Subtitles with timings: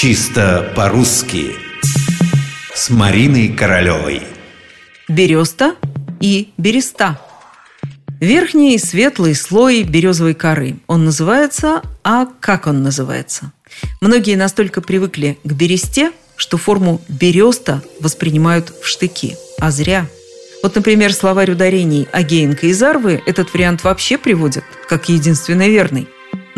[0.00, 1.56] Чисто по-русски
[2.72, 4.22] С Мариной Королевой
[5.08, 5.74] Береста
[6.20, 7.20] и береста
[8.20, 10.76] Верхний светлый слой березовой коры.
[10.86, 13.50] Он называется, а как он называется?
[14.00, 19.36] Многие настолько привыкли к бересте, что форму береста воспринимают в штыки.
[19.58, 20.06] А зря.
[20.62, 26.06] Вот, например, словарь ударений Агеенко и Зарвы этот вариант вообще приводит как единственный верный.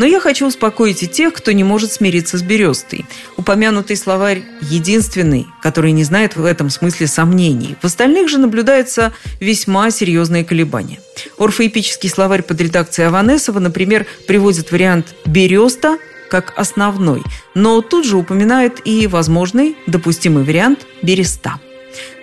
[0.01, 3.05] Но я хочу успокоить и тех, кто не может смириться с берестой.
[3.37, 7.77] Упомянутый словарь единственный, который не знает в этом смысле сомнений.
[7.83, 11.01] В остальных же наблюдается весьма серьезные колебания.
[11.37, 15.99] Орфоэпический словарь под редакцией Аванесова, например, приводит вариант «береста»
[16.31, 17.23] как основной,
[17.55, 21.61] но тут же упоминает и возможный допустимый вариант «береста».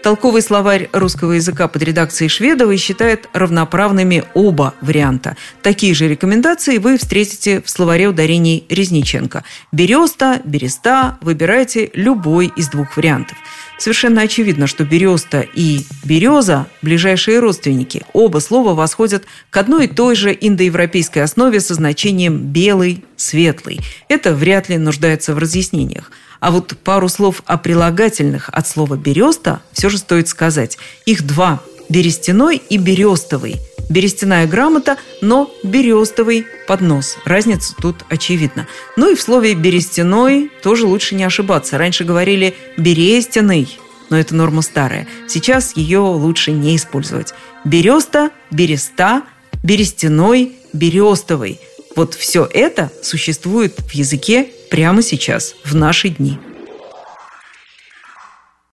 [0.04, 5.36] Толковый словарь русского языка под редакцией Шведовой считает равноправными оба варианта.
[5.62, 9.44] Такие же рекомендации вы встретите в словаре ударений Резниченко.
[9.72, 13.38] Береста, береста, выбирайте любой из двух вариантов.
[13.78, 18.03] Совершенно очевидно, что береста и береза– ближайшие родственники.
[18.14, 23.80] Оба слова восходят к одной и той же индоевропейской основе со значением «белый», «светлый».
[24.09, 26.11] Это вряд ли нуждается в разъяснениях.
[26.39, 30.78] А вот пару слов о прилагательных от слова «береста» все же стоит сказать.
[31.06, 33.58] Их два– берестяной и берестовый.
[33.90, 37.18] Берестяная грамота, но берестовый поднос.
[37.26, 38.68] Разница тут очевидна.
[38.96, 41.78] Ну и в слове «берестяной» тоже лучше не ошибаться.
[41.78, 45.08] Раньше говорили «берестяный», но это норма старая.
[45.28, 47.34] Сейчас ее лучше не использовать.
[47.64, 49.24] Береста, береста,
[49.64, 51.60] берестяной, берестовый.
[51.96, 56.38] Вот все это существует в языке прямо сейчас, в наши дни.